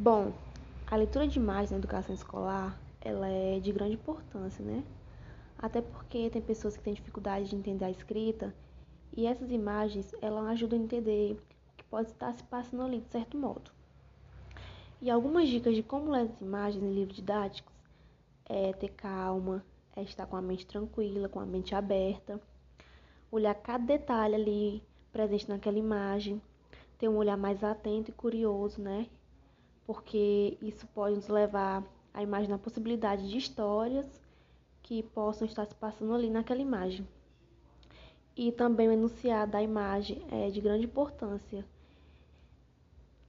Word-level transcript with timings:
Bom, 0.00 0.32
a 0.86 0.94
leitura 0.94 1.26
de 1.26 1.40
imagens 1.40 1.72
na 1.72 1.76
educação 1.76 2.14
escolar, 2.14 2.80
ela 3.00 3.26
é 3.26 3.58
de 3.58 3.72
grande 3.72 3.94
importância, 3.94 4.64
né? 4.64 4.84
Até 5.58 5.82
porque 5.82 6.30
tem 6.30 6.40
pessoas 6.40 6.76
que 6.76 6.84
têm 6.84 6.94
dificuldade 6.94 7.48
de 7.48 7.56
entender 7.56 7.84
a 7.84 7.90
escrita 7.90 8.54
e 9.16 9.26
essas 9.26 9.50
imagens, 9.50 10.14
elas 10.22 10.46
ajudam 10.50 10.78
a 10.78 10.82
entender 10.82 11.32
o 11.32 11.76
que 11.76 11.82
pode 11.82 12.10
estar 12.10 12.32
se 12.32 12.44
passando 12.44 12.84
ali 12.84 13.00
de 13.00 13.08
certo 13.08 13.36
modo. 13.36 13.72
E 15.02 15.10
algumas 15.10 15.48
dicas 15.48 15.74
de 15.74 15.82
como 15.82 16.12
ler 16.12 16.30
as 16.30 16.40
imagens 16.40 16.80
em 16.80 16.94
livros 16.94 17.16
didáticos 17.16 17.74
é 18.44 18.72
ter 18.74 18.90
calma, 18.90 19.64
é 19.96 20.02
estar 20.02 20.26
com 20.26 20.36
a 20.36 20.40
mente 20.40 20.64
tranquila, 20.64 21.28
com 21.28 21.40
a 21.40 21.44
mente 21.44 21.74
aberta, 21.74 22.40
olhar 23.32 23.54
cada 23.56 23.84
detalhe 23.84 24.36
ali 24.36 24.82
presente 25.10 25.48
naquela 25.48 25.76
imagem, 25.76 26.40
ter 26.96 27.08
um 27.08 27.16
olhar 27.16 27.36
mais 27.36 27.64
atento 27.64 28.12
e 28.12 28.14
curioso, 28.14 28.80
né? 28.80 29.08
Porque 29.88 30.58
isso 30.60 30.86
pode 30.88 31.16
nos 31.16 31.28
levar 31.28 31.82
a 32.12 32.22
imaginar 32.22 32.56
a 32.56 32.58
possibilidade 32.58 33.26
de 33.26 33.38
histórias 33.38 34.04
que 34.82 35.02
possam 35.02 35.46
estar 35.46 35.64
se 35.64 35.74
passando 35.74 36.12
ali 36.12 36.28
naquela 36.28 36.60
imagem. 36.60 37.08
E 38.36 38.52
também 38.52 38.86
o 38.86 38.92
enunciado 38.92 39.52
da 39.52 39.62
imagem 39.62 40.22
é 40.30 40.50
de 40.50 40.60
grande 40.60 40.84
importância, 40.84 41.64